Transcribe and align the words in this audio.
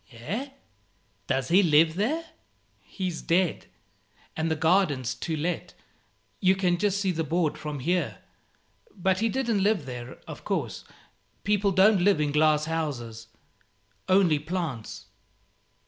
"Eh? 0.11 0.49
does 1.27 1.49
he 1.49 1.61
live 1.61 1.93
there?" 1.93 2.25
"He's 2.79 3.21
dead, 3.21 3.67
and 4.35 4.49
the 4.49 4.55
garden's 4.55 5.13
'to 5.13 5.37
let;' 5.37 5.75
you 6.39 6.55
can 6.55 6.79
just 6.79 6.99
see 6.99 7.11
the 7.11 7.23
board 7.23 7.55
from 7.55 7.81
here. 7.81 8.17
But 8.95 9.19
he 9.19 9.29
didn't 9.29 9.61
live 9.61 9.85
there, 9.85 10.17
of 10.27 10.43
course. 10.43 10.85
People 11.43 11.71
don't 11.71 12.01
live 12.01 12.19
in 12.19 12.31
glass 12.31 12.65
houses; 12.65 13.27
only 14.09 14.39
plants." 14.39 15.05